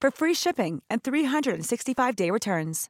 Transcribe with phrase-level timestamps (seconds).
[0.00, 2.88] for free shipping and 365-day returns.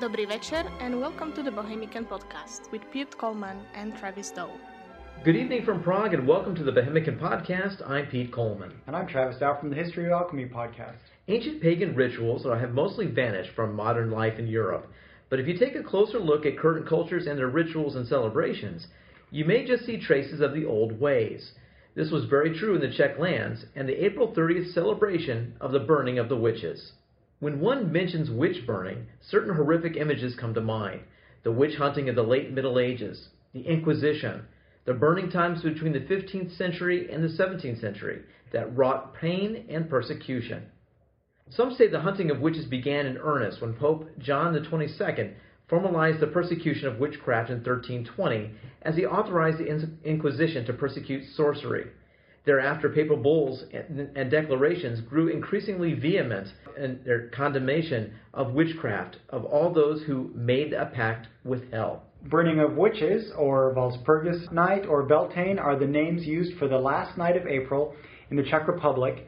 [0.00, 4.50] Dobry večer and welcome to the Bohemican Podcast with Pete Collman and Travis Dow.
[5.24, 7.88] Good evening from Prague and welcome to the Bohemican Podcast.
[7.88, 8.72] I'm Pete Collman.
[8.88, 10.98] And I'm Travis Dow from the History of Alchemy podcast.
[11.28, 14.88] Ancient pagan rituals have mostly vanished from modern life in Europe.
[15.30, 18.88] But if you take a closer look at current cultures and their rituals and celebrations,
[19.30, 21.52] you may just see traces of the old ways.
[21.94, 25.78] This was very true in the Czech lands and the April 30th celebration of the
[25.80, 26.92] burning of the witches.
[27.38, 31.02] When one mentions witch burning, certain horrific images come to mind.
[31.44, 34.46] The witch hunting of the late Middle Ages, the Inquisition,
[34.86, 38.22] the burning times between the 15th century and the 17th century
[38.52, 40.64] that wrought pain and persecution.
[41.50, 45.34] Some say the hunting of witches began in earnest when Pope John XXII
[45.68, 48.50] formalized the persecution of witchcraft in 1320
[48.82, 51.86] as he authorized the Inquisition to persecute sorcery.
[52.44, 59.72] Thereafter, papal bulls and declarations grew increasingly vehement in their condemnation of witchcraft of all
[59.72, 62.02] those who made a pact with hell.
[62.26, 67.16] Burning of Witches, or Walpurgis Night, or Beltane are the names used for the last
[67.16, 67.94] night of April
[68.30, 69.26] in the Czech Republic,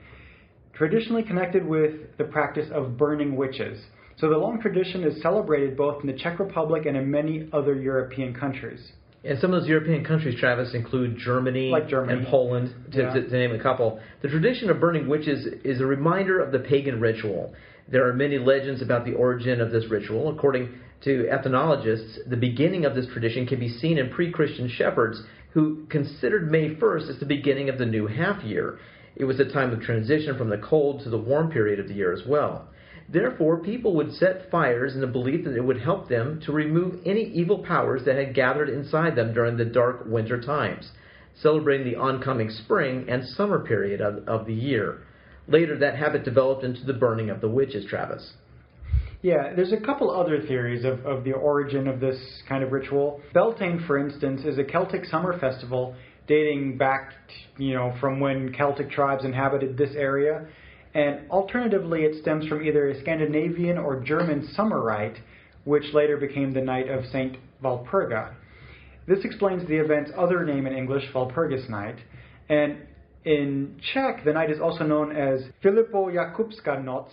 [0.74, 3.82] traditionally connected with the practice of burning witches.
[4.18, 7.74] So the long tradition is celebrated both in the Czech Republic and in many other
[7.74, 8.80] European countries.
[9.24, 12.18] And some of those European countries, Travis, include Germany, like Germany.
[12.18, 13.12] and Poland, to, Yeah.
[13.12, 14.00] to, to name a couple.
[14.22, 17.52] The tradition of burning witches is a reminder of the pagan ritual.
[17.88, 20.30] There are many legends about the origin of this ritual.
[20.30, 20.70] According
[21.02, 25.22] to ethnologists, the beginning of this tradition can be seen in pre Christian shepherds
[25.52, 28.78] who considered May 1st as the beginning of the new half year.
[29.16, 31.94] It was a time of transition from the cold to the warm period of the
[31.94, 32.68] year as well.
[33.08, 37.00] Therefore, people would set fires in the belief that it would help them to remove
[37.06, 40.90] any evil powers that had gathered inside them during the dark winter times,
[41.40, 45.02] celebrating the oncoming spring and summer period of, of the year.
[45.46, 48.32] Later, that habit developed into the burning of the witches, Travis.
[49.22, 52.18] Yeah, there's a couple other theories of, of the origin of this
[52.48, 53.20] kind of ritual.
[53.32, 55.94] Beltane, for instance, is a Celtic summer festival
[56.26, 57.12] dating back,
[57.56, 60.46] you know, from when Celtic tribes inhabited this area.
[60.96, 65.18] And alternatively, it stems from either a Scandinavian or German summer rite,
[65.64, 68.32] which later became the Night of Saint Walpurga.
[69.06, 71.96] This explains the event's other name in English, Walpurgis Night.
[72.48, 72.78] And
[73.26, 77.10] in Czech, the night is also known as Filipojakubská noc,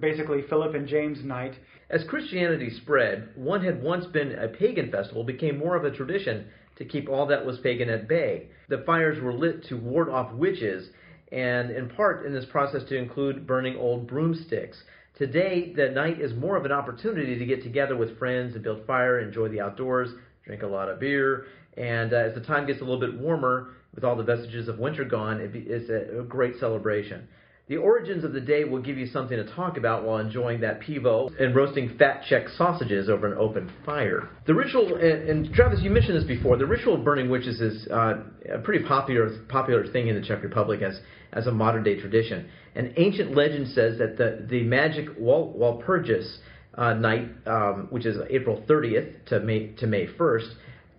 [0.00, 1.56] basically Philip and James Night.
[1.90, 6.46] As Christianity spread, what had once been a pagan festival became more of a tradition
[6.78, 8.46] to keep all that was pagan at bay.
[8.70, 10.88] The fires were lit to ward off witches,
[11.32, 14.82] and in part in this process to include burning old broomsticks.
[15.16, 18.86] Today, the night is more of an opportunity to get together with friends and build
[18.86, 20.10] fire, enjoy the outdoors,
[20.44, 23.70] drink a lot of beer, and uh, as the time gets a little bit warmer,
[23.94, 27.26] with all the vestiges of winter gone, it be, it's a, a great celebration.
[27.68, 30.80] The origins of the day will give you something to talk about while enjoying that
[30.82, 34.28] pivo and roasting fat Czech sausages over an open fire.
[34.46, 36.56] The ritual, and, and Travis, you mentioned this before.
[36.56, 38.22] The ritual of burning witches is uh,
[38.54, 41.00] a pretty popular popular thing in the Czech Republic as
[41.32, 42.48] as a modern day tradition.
[42.76, 46.36] An ancient legend says that the the magic Wal, Walpurgis
[46.74, 50.52] uh, night, um, which is April 30th to May to May 1st,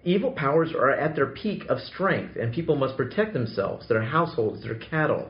[0.03, 4.63] evil powers are at their peak of strength, and people must protect themselves, their households,
[4.63, 5.29] their cattle.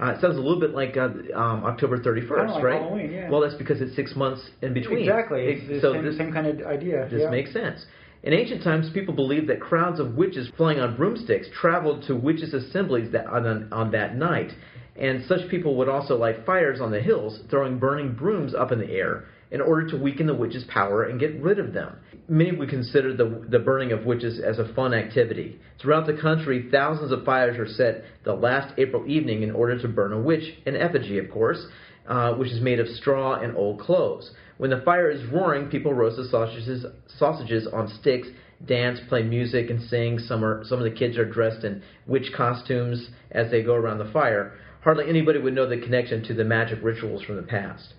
[0.00, 3.10] Uh, it sounds a little bit like uh, um, October 31st, Kinda like right?
[3.10, 3.30] Yeah.
[3.30, 5.00] Well, that's because it's six months in between.
[5.00, 5.42] Exactly.
[5.44, 7.08] It- It's the so same, this, same kind of idea.
[7.10, 7.30] this yeah.
[7.30, 7.84] makes sense.
[8.22, 12.54] In ancient times, people believed that crowds of witches flying on broomsticks traveled to witches'
[12.54, 14.52] assemblies that, on, on that night.
[14.96, 18.78] And such people would also light fires on the hills, throwing burning brooms up in
[18.78, 19.24] the air.
[19.52, 21.98] In order to weaken the witches' power and get rid of them.
[22.26, 25.60] Many would consider the, the burning of witches as a fun activity.
[25.78, 29.88] Throughout the country, thousands of fires are set the last April evening in order to
[29.88, 31.66] burn a witch, an effigy, of course,
[32.08, 34.30] uh, which is made of straw and old clothes.
[34.56, 36.86] When the fire is roaring, people roast the sausages,
[37.18, 38.28] sausages on sticks,
[38.64, 40.18] dance, play music, and sing.
[40.18, 43.98] Some, are, some of the kids are dressed in witch costumes as they go around
[43.98, 44.54] the fire.
[44.80, 47.92] Hardly anybody would know the connection to the magic rituals from the past.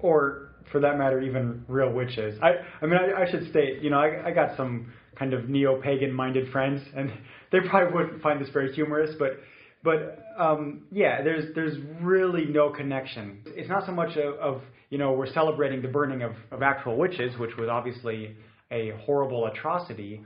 [0.00, 2.38] Or for that matter, even real witches.
[2.42, 5.48] I, I mean, I, I should state, you know, I, I got some kind of
[5.48, 7.10] neo-pagan minded friends, and
[7.52, 9.40] they probably wouldn't find this very humorous, but,
[9.84, 13.42] but um, yeah, there's there's really no connection.
[13.46, 16.96] It's not so much of, of you know we're celebrating the burning of, of actual
[16.96, 18.36] witches, which was obviously
[18.70, 20.22] a horrible atrocity,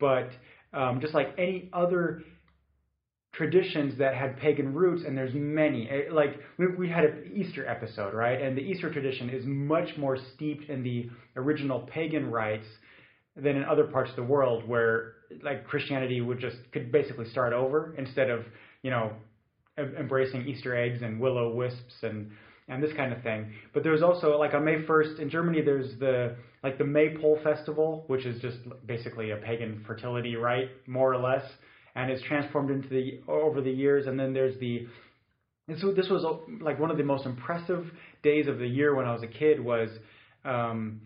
[0.00, 0.30] but
[0.72, 2.22] um, just like any other
[3.38, 5.88] traditions that had pagan roots, and there's many.
[5.88, 8.42] Eh, like we, we had an Easter episode, right?
[8.42, 12.66] And the Easter tradition is much more steeped in the original pagan rites
[13.36, 17.52] than in other parts of the world, where like Christianity would just could basically start
[17.52, 18.44] over instead of
[18.82, 19.12] you know
[19.78, 22.32] embracing Easter eggs and willow wisps and
[22.66, 23.52] and this kind of thing.
[23.72, 28.02] But there's also like on May 1st in Germany, there's the like the Maypole festival,
[28.08, 31.44] which is just basically a pagan fertility rite, more or less
[31.94, 34.06] and it's transformed into the over the years.
[34.06, 34.86] And then there's the
[35.68, 36.24] and so this was
[36.62, 37.86] like one of the most impressive
[38.22, 39.90] days of the year when I was a kid was
[40.44, 41.02] um,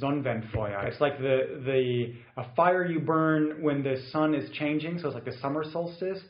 [0.00, 0.86] Sonnenwendfeuer.
[0.86, 5.14] It's like the the a fire you burn when the sun is changing, so it's
[5.14, 6.20] like the summer solstice.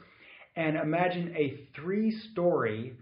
[0.57, 2.95] And imagine a three-story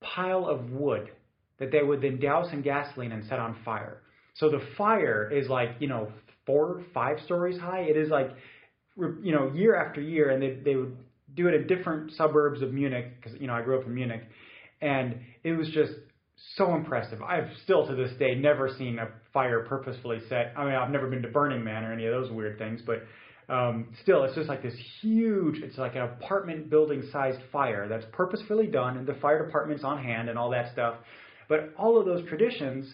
[0.00, 1.10] pile of wood
[1.58, 4.02] that they would then douse in gasoline and set on fire.
[4.34, 6.12] So the fire is like you know
[6.46, 7.80] four, five stories high.
[7.80, 8.30] It is like
[8.96, 10.96] you know, year after year, and they they would
[11.34, 14.22] do it in different suburbs of Munich because you know I grew up in Munich,
[14.80, 15.92] and it was just
[16.56, 17.22] so impressive.
[17.22, 20.52] I've still to this day never seen a fire purposefully set.
[20.56, 23.02] I mean, I've never been to Burning Man or any of those weird things, but
[23.48, 25.62] um, still, it's just like this huge.
[25.62, 30.02] It's like an apartment building sized fire that's purposefully done, and the fire department's on
[30.02, 30.96] hand and all that stuff.
[31.48, 32.92] But all of those traditions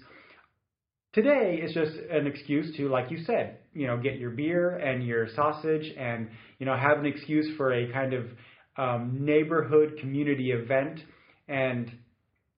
[1.12, 5.06] Today is just an excuse to, like you said, you know, get your beer and
[5.06, 6.28] your sausage and,
[6.58, 8.24] you know, have an excuse for a kind of
[8.78, 11.00] um, neighborhood community event
[11.48, 11.92] and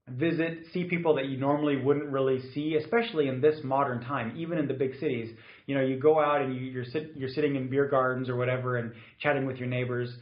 [0.08, 4.58] visit, see people that you normally wouldn't really see, especially in this modern time, even
[4.58, 5.34] in the big cities.
[5.66, 8.36] You know, you go out and you, you're sit, you're sitting in beer gardens or
[8.36, 10.14] whatever and chatting with your neighbors.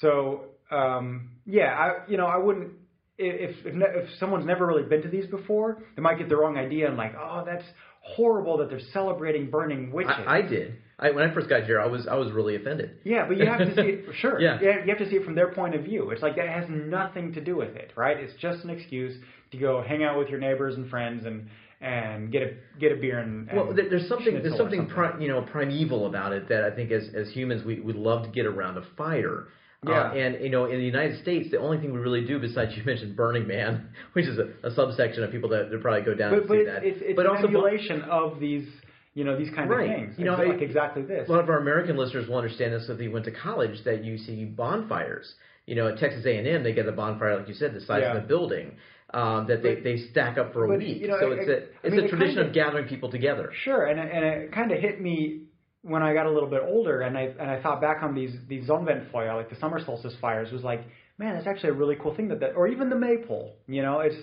[0.00, 2.72] So um, yeah, I you know I wouldn't
[3.18, 6.56] if, if if someone's never really been to these before, they might get the wrong
[6.56, 7.64] idea and like, oh, that's
[8.00, 10.12] horrible that they're celebrating burning witches.
[10.26, 10.76] I, I did.
[11.00, 12.98] I, when I first got here, I was I was really offended.
[13.04, 14.06] Yeah, but you have to see it.
[14.06, 14.40] for Sure.
[14.40, 14.60] yeah.
[14.60, 16.10] You have to see it from their point of view.
[16.10, 18.16] It's like that has nothing to do with it, right?
[18.16, 19.14] It's just an excuse
[19.52, 21.48] to go hang out with your neighbors and friends and
[21.80, 22.50] and get a
[22.80, 24.86] get a beer and, and well there's something there's something, something.
[24.88, 28.24] Pri- you know primeval about it that I think as as humans we we love
[28.24, 29.46] to get around a fire
[29.86, 29.92] yeah.
[29.92, 32.72] Uh, and you know, in the United States, the only thing we really do besides
[32.76, 36.14] you mentioned Burning Man, which is a, a subsection of people that, that probably go
[36.14, 36.84] down but, and but see it's, that.
[36.84, 38.68] It's, it's but an also emulation of these
[39.14, 39.90] you know these kind right.
[39.90, 40.14] of things.
[40.18, 41.28] You know, like exactly this.
[41.28, 44.04] A lot of our American listeners will understand this if they went to college that
[44.04, 45.34] you see bonfires.
[45.66, 48.16] You know, at Texas A&M, they get a bonfire like you said, the size yeah.
[48.16, 48.76] of the building.
[49.12, 51.00] Um, that they, but, they stack up for a week.
[51.00, 52.88] You know, so it, it's a it's I mean, a tradition kind of, of gathering
[52.88, 53.50] people together.
[53.64, 55.44] Sure, and and it kind of hit me
[55.82, 58.34] when I got a little bit older, and I and I thought back on these
[58.48, 60.84] these Sonnenwendfeuer, like the summer solstice fires, was like,
[61.18, 63.56] man, that's actually a really cool thing that that, or even the maypole.
[63.66, 64.16] You know, it's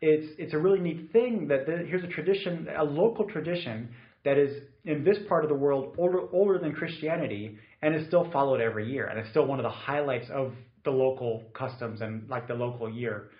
[0.00, 3.88] it's it's a really neat thing that the, here's a tradition, a local tradition
[4.24, 8.30] that is in this part of the world older older than Christianity, and is still
[8.30, 10.52] followed every year, and it's still one of the highlights of
[10.84, 13.30] the local customs and like the local year.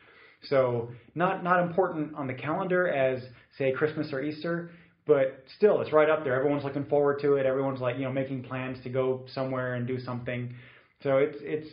[0.44, 3.22] So not not important on the calendar as
[3.58, 4.70] say Christmas or Easter,
[5.08, 6.36] but still it's right up there.
[6.36, 7.46] Everyone's looking forward to it.
[7.46, 10.54] Everyone's like you know making plans to go somewhere and do something.
[11.02, 11.68] So it's it's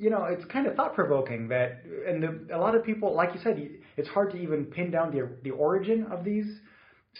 [0.00, 3.34] you know it's kind of thought provoking that and the, a lot of people like
[3.34, 3.60] you said
[3.98, 6.46] it's hard to even pin down the the origin of these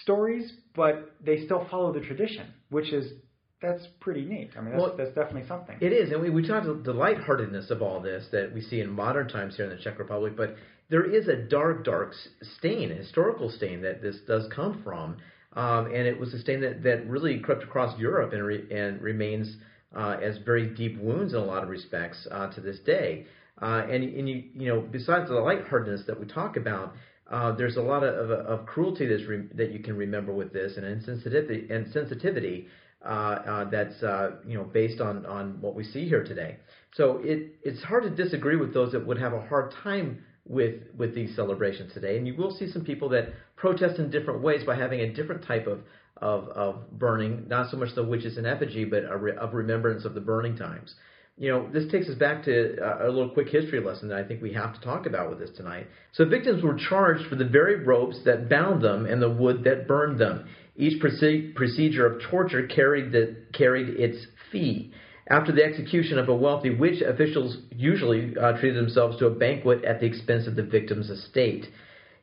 [0.03, 3.13] stories, but they still follow the tradition, which is
[3.61, 4.51] that's pretty neat.
[4.57, 5.77] I mean, that's, well, that's definitely something.
[5.81, 8.81] It is, and we, we talked about the lightheartedness of all this that we see
[8.81, 10.57] in modern times here in the Czech Republic, but
[10.91, 12.13] there is a dark, dark
[12.59, 15.17] stain, a historical stain that this does come from.
[15.57, 19.01] Um, and it was a stain that, that really crept across Europe and, re, and
[19.01, 19.57] remains
[19.97, 23.27] uh, as very deep wounds in a lot of respects uh, to this day.
[23.61, 26.93] Uh, and, and you, you know, besides the lightheartedness that we talk about,
[27.31, 30.53] uh, there's a lot of, of, of cruelty that's re- that you can remember with
[30.53, 32.67] this, and insensitivity,
[33.05, 34.01] uh, uh, that's
[34.47, 36.57] you know based on, on what we see here today.
[36.95, 40.75] So it, it's hard to disagree with those that would have a hard time with
[40.97, 44.65] with these celebrations today, and you will see some people that protest in different ways
[44.65, 45.81] by having a different type of
[46.19, 50.05] of, of burning, not so much the witches in effigy, but a re, of remembrance
[50.05, 50.95] of the burning times.
[51.39, 54.41] You know, this takes us back to a, little quick history lesson that I think
[54.41, 55.87] we have to talk about with this tonight.
[56.13, 59.87] So victims were charged for the very ropes that bound them and the wood that
[59.87, 60.49] burned them.
[60.77, 64.95] Each procedure of torture carried the, carried its fee.
[65.29, 69.85] After the execution of a wealthy witch, officials usually uh, treated themselves to a banquet
[69.85, 71.67] at the expense of the victim's estate.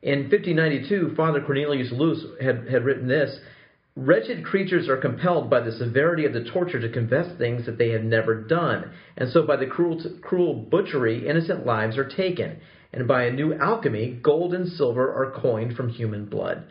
[0.02, 3.40] In 1592, Father Cornelius Loos had, had written this
[3.96, 7.90] Wretched creatures are compelled by the severity of the torture to confess things that they
[7.90, 12.58] have never done, and so by the cruel, cruel butchery, innocent lives are taken,
[12.92, 16.64] and by a new alchemy, gold and silver are coined from human blood.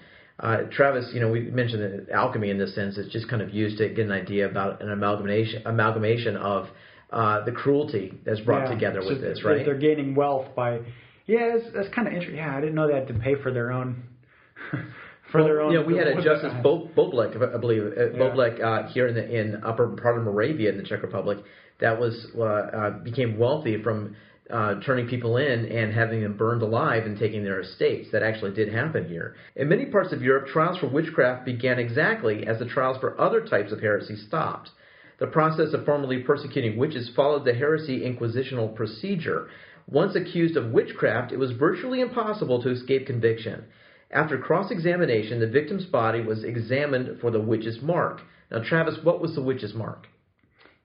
[0.42, 3.54] Uh, Travis, you know, we mentioned that alchemy in this sense is just kind of
[3.54, 6.66] used to get an idea about an amalgamation amalgamation of
[7.12, 9.64] uh, the cruelty that's brought yeah, together so with this, right?
[9.64, 10.80] They're gaining wealth by,
[11.26, 12.38] yeah, that's, that's kind of interesting.
[12.38, 14.02] Yeah, I didn't know they had to pay for their own.
[15.30, 15.72] for their own.
[15.72, 18.18] Yeah, we had a Justice Bo- Boblig, I believe, uh, Yeah.
[18.18, 21.38] Boblig uh, here in the in upper part of Moravia in the Czech Republic,
[21.80, 24.16] that was uh, uh, became wealthy from
[24.50, 28.10] uh, turning people in and having them burned alive and taking their estates.
[28.12, 29.36] That actually did happen here.
[29.56, 33.40] In many parts of Europe, trials for witchcraft began exactly as the trials for other
[33.46, 34.70] types of heresy stopped.
[35.18, 39.48] The process of formally persecuting witches followed the heresy inquisitional procedure.
[39.88, 43.64] Once accused of witchcraft, it was virtually impossible to escape conviction.
[44.10, 48.20] After cross examination, the victim's body was examined for the witch's mark.
[48.50, 50.06] Now, Travis, what was the witch's mark?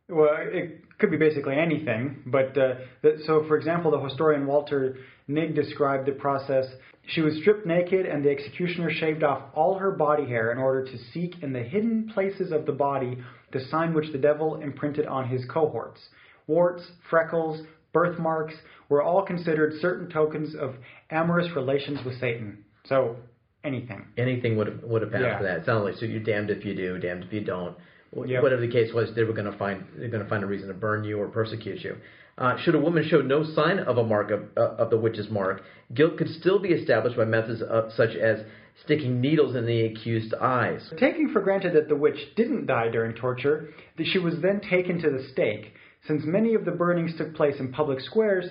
[0.07, 4.97] Well, it could be basically anything, but uh, that, so for example, the historian Walter
[5.29, 6.65] Nigg described the process.
[7.07, 10.83] She was stripped naked, and the executioner shaved off all her body hair in order
[10.85, 13.17] to seek in the hidden places of the body
[13.53, 16.01] the sign which the devil imprinted on his cohorts.
[16.47, 18.55] Warts, freckles, birthmarks
[18.89, 20.75] were all considered certain tokens of
[21.09, 22.63] amorous relations with Satan.
[22.85, 23.15] So,
[23.63, 24.05] anything.
[24.17, 25.37] Anything would have would have passed Yeah.
[25.37, 25.57] for that.
[25.59, 27.75] It sounded like so you're damned if you do, damned if you don't.
[28.11, 30.67] Whatever the case was, they were going to find they're going to find a reason
[30.69, 31.97] to burn you or persecute you.
[32.37, 35.29] Uh, should a woman show no sign of a mark of, uh, of the witch's
[35.29, 35.63] mark,
[35.95, 38.39] guilt could still be established by methods of, such as
[38.83, 40.87] sticking needles in the accused's eyes.
[40.99, 45.01] Taking for granted that the witch didn't die during torture, that she was then taken
[45.01, 45.73] to the stake.
[46.07, 48.45] Since many of the burnings took place in public squares,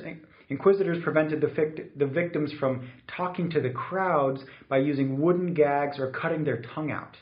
[0.49, 6.11] inquisitors prevented the, the victims from talking to the crowds by using wooden gags or
[6.11, 7.17] cutting their tongue out.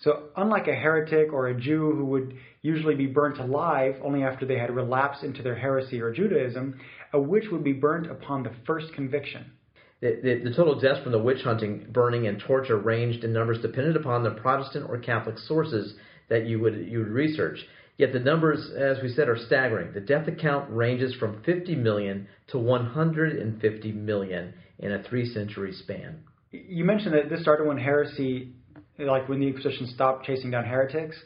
[0.00, 4.44] So, unlike a heretic or a Jew who would usually be burnt alive only after
[4.44, 6.78] they had relapsed into their heresy or Judaism,
[7.12, 9.52] a witch would be burnt upon the first conviction.
[10.00, 13.62] The, the, the total deaths from the witch hunting, burning, and torture ranged in numbers
[13.62, 15.94] dependent upon the Protestant or Catholic sources
[16.28, 17.58] that you would you would research.
[17.96, 19.94] Yet the numbers, as we said, are staggering.
[19.94, 26.18] The death account ranges from 50 million to 150 million in a three-century span.
[26.50, 28.52] You mentioned that this started when heresy,
[28.98, 31.16] like when the Inquisition stopped chasing down heretics.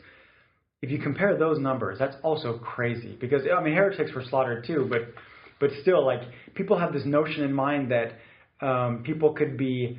[0.82, 4.86] If you compare those numbers, that's also crazy because I mean heretics were slaughtered too,
[4.88, 5.02] but
[5.60, 6.22] but still, like
[6.54, 9.98] people have this notion in mind that um, people could be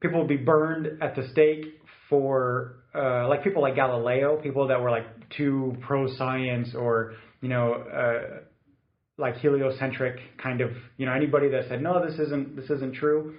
[0.00, 1.64] people would be burned at the stake
[2.08, 7.48] for uh, like people like Galileo, people that were like too pro science or you
[7.48, 8.40] know uh,
[9.16, 13.36] like heliocentric kind of you know anybody that said no this isn't this isn't true.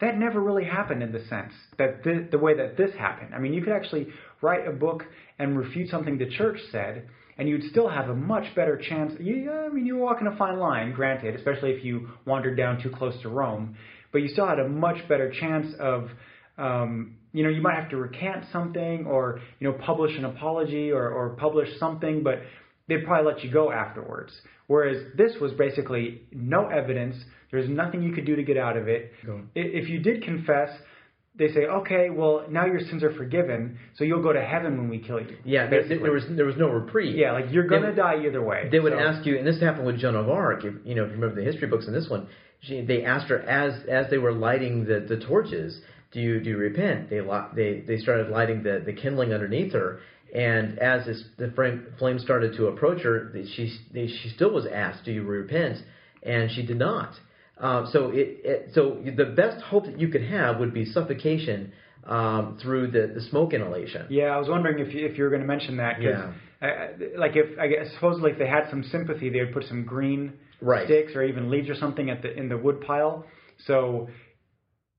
[0.00, 3.34] That never really happened in the sense that thi- the way that this happened.
[3.34, 4.08] I mean, you could actually
[4.42, 5.04] write a book
[5.38, 7.08] and refute something the church said,
[7.38, 9.12] and you'd still have a much better chance.
[9.20, 12.82] You, I mean, you were walking a fine line, granted, especially if you wandered down
[12.82, 13.76] too close to Rome,
[14.12, 16.10] but you still had a much better chance of,
[16.58, 20.90] um, you know, you might have to recant something or, you know, publish an apology
[20.92, 22.40] or, or publish something, but
[22.88, 24.32] they'd probably let you go afterwards.
[24.66, 27.16] Whereas this was basically no evidence.
[27.50, 29.12] There's nothing you could do to get out of it.
[29.54, 30.70] If you did confess,
[31.36, 34.88] they say, okay, well, now your sins are forgiven, so you'll go to heaven when
[34.88, 35.36] we kill you.
[35.44, 37.16] Yeah, there, there was there was no reprieve.
[37.16, 38.68] Yeah, like you're gonna They- die either way.
[38.70, 40.64] They would So- ask you, and this happened with Joan of Arc.
[40.64, 42.28] If you know, if you remember the history books in this one,
[42.60, 45.80] she, they asked her as as they were lighting the, the torches,
[46.12, 47.10] do you do you repent?
[47.10, 47.20] They
[47.54, 49.98] they they started lighting the, the kindling underneath her,
[50.34, 51.52] and as this, the
[51.98, 55.78] flame, started to approach her, she she still was asked, do you repent?
[56.22, 57.14] And she did not.
[57.58, 61.72] Um, so it, it so the best hope that you could have would be suffocation
[62.04, 64.06] um, through the, the smoke inhalation.
[64.10, 66.02] Yeah, I was wondering if you, if you were going to mention that.
[66.02, 66.32] Yeah.
[66.60, 69.84] I, like if I guess supposedly if they had some sympathy, they would put some
[69.84, 70.86] green Right.
[70.86, 73.26] sticks or even leaves or something at the in the wood pile.
[73.66, 74.08] So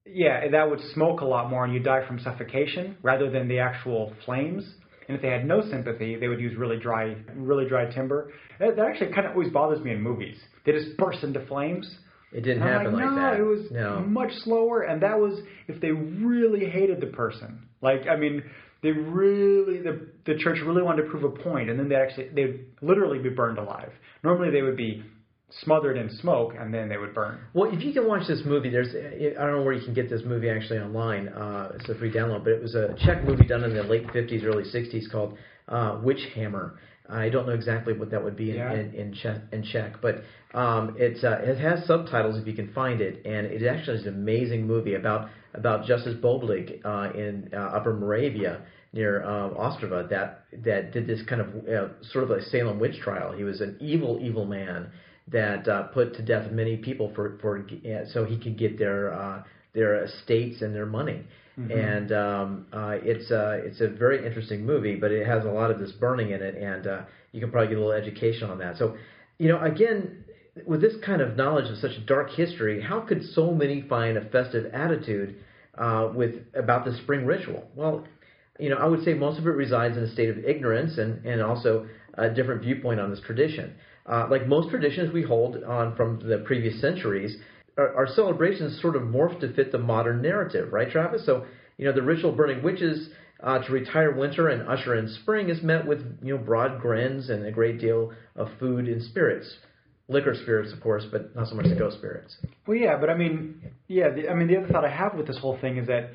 [0.06, 3.60] yeah, that would smoke a lot more, and you die from suffocation rather than the
[3.60, 4.64] actual flames.
[5.08, 8.32] And if they had no sympathy, they would use really dry, really dry timber.
[8.60, 10.38] That, that actually kind of always bothers me in movies.
[10.66, 11.88] They just burst into flames.
[12.32, 13.40] It didn't And happen like, like no, that.
[13.40, 14.02] it was No.
[14.02, 17.68] much slower, and that was if they really hated the person.
[17.82, 18.44] Like, I mean,
[18.84, 22.30] they really the the church really wanted to prove a point, and then they actually
[22.30, 23.92] they'd literally be burned alive.
[24.24, 25.04] Normally, they would be
[25.64, 27.40] smothered in smoke, and then they would burn.
[27.54, 30.10] Well, if you can watch this movie, there's I don't know where you can get
[30.10, 31.30] this movie actually online.
[31.30, 34.06] Uh, it's a free download, but it was a Czech movie done in the late
[34.08, 35.38] 50s, early 60s called
[35.70, 36.80] uh, Witch Hammer.
[37.08, 38.74] I don't know exactly what that would be in Yeah.
[38.74, 42.74] in, in, Czech, in Czech, but um, it's uh, it has subtitles if you can
[42.74, 47.50] find it, and it actually is an amazing movie about about Justice Boblig uh, in
[47.54, 52.30] uh, Upper Moravia near um, Ostrava that that did this kind of uh, sort of
[52.32, 53.34] like Salem witch trial.
[53.34, 54.90] He was an evil, evil man
[55.28, 59.14] that uh, put to death many people for for uh, so he could get their
[59.14, 61.24] uh, their estates and their money.
[61.72, 65.72] And um, uh, it's uh, it's a very interesting movie, but it has a lot
[65.72, 67.02] of this burning in it, and uh,
[67.32, 68.78] you can probably get a little education on that.
[68.78, 68.98] So,
[69.38, 70.26] you know, again,
[70.66, 74.18] with this kind of knowledge of such a dark history, how could so many find
[74.18, 75.36] a festive attitude
[75.78, 77.70] uh, with about the spring ritual?
[77.74, 78.06] Well,
[78.60, 81.26] you know, I would say most of it resides in a state of ignorance and,
[81.26, 83.76] and also a different viewpoint on this tradition.
[84.06, 87.38] Uh, like most traditions we hold on from the previous centuries,
[87.78, 91.26] our, our celebrations sort of morph to fit the modern narrative, right, Travis?
[91.26, 91.46] So,
[91.78, 93.10] you know, the ritual burning witches
[93.42, 97.30] uh, to retire winter and usher in spring is met with, you know, broad grins
[97.30, 99.52] and a great deal of food and spirits.
[100.08, 102.38] Liquor spirits, of course, but not so much the ghost spirits.
[102.68, 105.26] Well, yeah, but I mean, yeah, the, I mean, the other thought I have with
[105.26, 106.12] this whole thing is that,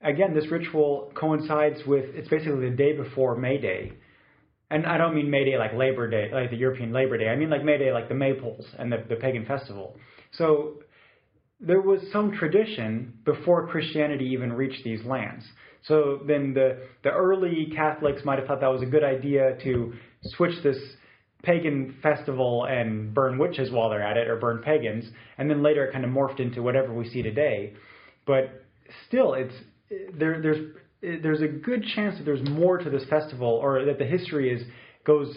[0.00, 3.94] again, this ritual coincides with it's basically the day before May Day,
[4.70, 7.28] and I don't mean May Day like Labor Day, like the European Labor Day.
[7.28, 9.96] I mean like May Day, like the maypoles and the, the pagan festival.
[10.32, 10.82] So
[11.60, 15.44] there was some tradition before Christianity even reached these lands.
[15.86, 19.94] So then the the early Catholics might have thought that was a good idea to
[20.22, 20.76] switch this
[21.42, 25.04] pagan festival and burn witches while they're at it or burn pagans
[25.38, 27.72] and then later it kind of morphed into whatever we see today
[28.26, 28.64] but
[29.06, 29.54] still it's
[30.18, 33.98] there there's Eh, there's a good chance that there's more to this festival or that
[33.98, 34.62] the history is
[35.04, 35.36] goes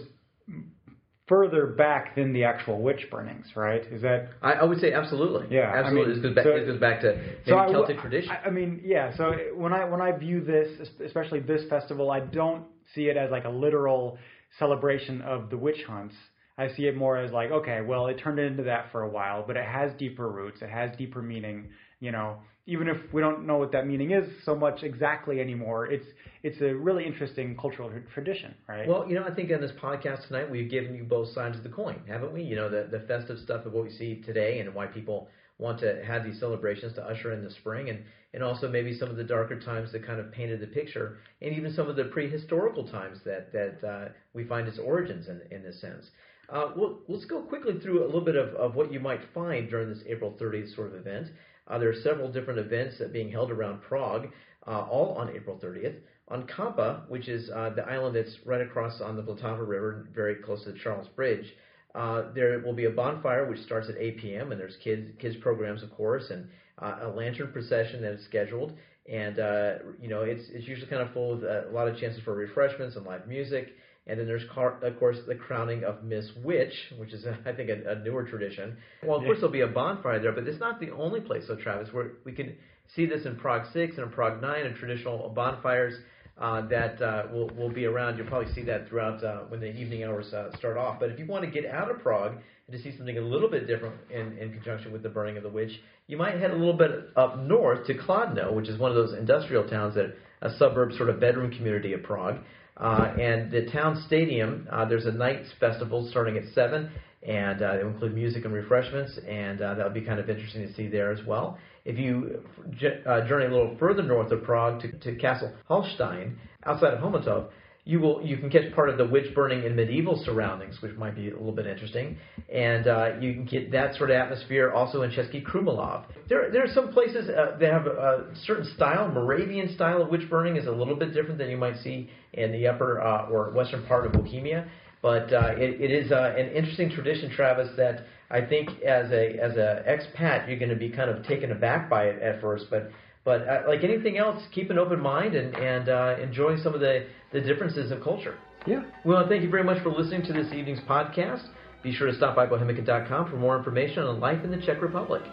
[1.27, 5.47] further back than the actual witch burnings right is that I, I would say absolutely.
[5.55, 6.13] Yeah, I absolutely.
[6.13, 8.31] mean, this, goes back, so- this goes back to maybe So I Celtic tradition.
[8.31, 9.15] I, I mean, yeah.
[9.15, 13.31] So when I when I view this, especially this festival, I don't see it as
[13.31, 14.17] like a literal
[14.59, 16.15] celebration of the witch hunts.
[16.57, 19.43] I see it more as like, okay, well, it turned into that for a while,
[19.47, 20.61] but it has deeper roots.
[20.61, 21.69] It has deeper meaning.
[22.01, 25.87] You know, even if we don't know what that meaning is so much exactly anymore,
[25.87, 26.05] it's
[26.43, 28.87] it's a really interesting cultural tradition, right?
[28.87, 31.63] Well, you know, I think on this podcast tonight we've given you both sides of
[31.63, 32.43] the coin, haven't we?
[32.43, 35.79] You know, the the festive stuff of what we see today and why people want
[35.79, 37.99] to have these celebrations to usher in the spring, and
[38.33, 41.53] and also maybe some of the darker times that kind of painted the picture, and
[41.53, 45.63] even some of the prehistorical times that that uh, we find its origins in in
[45.63, 46.05] this sense.
[46.49, 49.69] Uh, well, let's go quickly through a little bit of, of what you might find
[49.69, 51.27] during this April 30th sort of event.
[51.67, 54.27] Uh, there are several different events that being held around Prague,
[54.67, 55.95] uh, all on April 30th.
[56.27, 60.35] On Kampa, which is uh, the island that's right across on the Vltava River, very
[60.35, 61.53] close to the Charles Bridge,
[61.93, 64.51] uh, there will be a bonfire which starts at 8 p.m.
[64.51, 66.47] and there's kids kids programs, of course, and
[66.81, 68.73] uh, a lantern procession that is scheduled.
[69.11, 72.21] And uh, you know, it's it's usually kind of full of a lot of chances
[72.23, 73.73] for refreshments and live music.
[74.07, 77.69] And then there's, car- of course, the crowning of Miss Witch, which is, I think,
[77.69, 78.77] a, a newer tradition.
[79.03, 81.55] Well, of course, there'll be a bonfire there, but it's not the only place, so
[81.55, 82.55] Travis, where we can
[82.95, 85.93] see this in Prague 6 and in Prague 9 and traditional bonfires
[86.37, 88.17] uh, that uh, will, will be around.
[88.17, 90.99] You'll probably see that throughout uh, when the evening hours uh, start off.
[90.99, 92.37] But if you want to get out of Prague
[92.67, 95.43] and to see something a little bit different in, in conjunction with the burning of
[95.43, 95.71] the witch,
[96.07, 99.13] you might head a little bit up north to Kladno, which is one of those
[99.17, 102.39] industrial towns that a suburb sort of bedroom community of Prague.
[102.77, 106.89] Uh, and the town stadium, uh, there's a night festival starting at 7,
[107.23, 110.67] and uh, it will include music and refreshments, and uh, that'll be kind of interesting
[110.67, 111.57] to see there as well.
[111.85, 116.35] If you j- uh, journey a little further north of Prague to, to Castle Hallstein,
[116.65, 117.49] outside of Chomutov,
[117.91, 121.13] you will you can catch part of the witch burning in medieval surroundings, which might
[121.13, 122.17] be a little bit interesting,
[122.49, 126.05] and uh, you can get that sort of atmosphere also in Český Krumlov.
[126.29, 129.09] There there are some places uh, that have a certain style.
[129.09, 132.53] Moravian style of witch burning is a little bit different than you might see in
[132.53, 136.47] the upper uh, or western part of Bohemia, but uh, it, it is uh, an
[136.51, 140.89] interesting tradition, Travis, that I think as a as a expat you're going to be
[140.89, 142.89] kind of taken aback by it at first, but
[143.23, 146.79] but uh, like anything else, keep an open mind and and uh, enjoy some of
[146.79, 148.35] the the differences of culture.
[148.65, 148.83] yeah.
[149.05, 151.47] We want to thank you very much for listening to this evening's podcast.
[151.83, 155.23] Be sure to stop by bohemican.com for more information on life in the Czech Republic.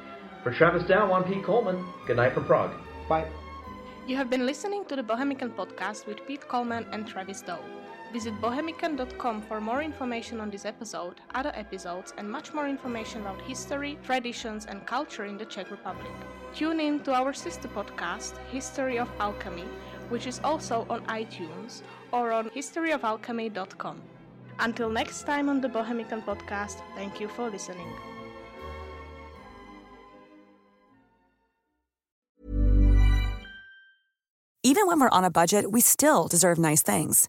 [0.42, 1.85] For Travis Dow, I'm Pete Collman.
[2.07, 2.72] Good night from Prague.
[3.09, 3.29] Bye.
[4.07, 7.59] You have been listening to the Bohemican podcast with Pete Collman and Travis Dow.
[8.12, 13.40] Visit bohemican.com for more information on this episode, other episodes, and much more information about
[13.42, 16.12] history, traditions, and culture in the Czech Republic.
[16.55, 19.64] Tune in to our sister podcast, History of Alchemy,
[20.09, 24.01] which is also on iTunes or on historyofalchemy.com.
[24.59, 27.92] Until next time on the Bohemican podcast, thank you for listening.
[34.64, 37.29] Even when we're on a budget, we still deserve nice things.